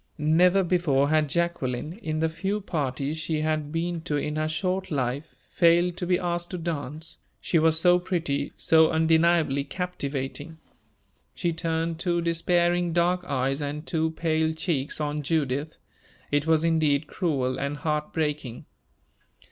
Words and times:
Never 0.17 0.63
before 0.63 1.09
had 1.09 1.29
Jacqueline, 1.29 1.93
in 2.01 2.21
the 2.21 2.27
few 2.27 2.59
parties 2.59 3.19
she 3.19 3.41
had 3.41 3.71
been 3.71 4.01
to 4.01 4.15
in 4.17 4.35
her 4.35 4.47
short 4.47 4.89
life, 4.89 5.35
failed 5.51 5.95
to 5.97 6.07
be 6.07 6.17
asked 6.17 6.49
to 6.49 6.57
dance 6.57 7.19
she 7.39 7.59
was 7.59 7.79
so 7.79 7.99
pretty, 7.99 8.51
so 8.57 8.89
undeniably 8.89 9.63
captivating. 9.63 10.57
She 11.35 11.53
turned 11.53 11.99
two 11.99 12.19
despairing 12.19 12.93
dark 12.93 13.23
eyes 13.25 13.61
and 13.61 13.85
two 13.85 14.09
pale 14.09 14.53
cheeks 14.53 14.99
on 14.99 15.21
Judith. 15.21 15.77
It 16.31 16.47
was 16.47 16.63
indeed 16.63 17.05
cruel 17.05 17.59
and 17.59 17.77
heart 17.77 18.11
breaking. 18.11 18.65